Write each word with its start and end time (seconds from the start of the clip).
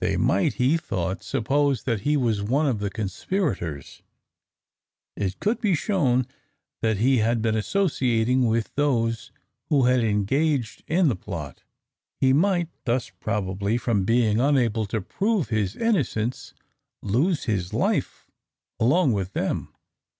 They 0.00 0.16
might, 0.16 0.54
he 0.54 0.76
thought, 0.76 1.22
suppose 1.22 1.84
that 1.84 2.00
he 2.00 2.16
was 2.16 2.42
one 2.42 2.66
of 2.66 2.80
the 2.80 2.90
conspirators. 2.90 4.02
It 5.16 5.38
could 5.38 5.60
be 5.60 5.76
shown 5.76 6.26
that 6.80 6.96
he 6.96 7.18
had 7.18 7.40
been 7.40 7.54
associating 7.54 8.46
with 8.48 8.74
those 8.74 9.30
who 9.68 9.84
had 9.84 10.00
engaged 10.00 10.82
in 10.88 11.06
the 11.06 11.14
plot. 11.14 11.62
He 12.20 12.32
might 12.32 12.70
thus 12.86 13.10
probably 13.20 13.78
from 13.78 14.04
being 14.04 14.40
unable 14.40 14.84
to 14.86 15.00
prove 15.00 15.50
his 15.50 15.76
innocence, 15.76 16.54
lose 17.00 17.44
his 17.44 17.72
life 17.72 18.28
along 18.80 19.12
with 19.12 19.32
them. 19.32 19.72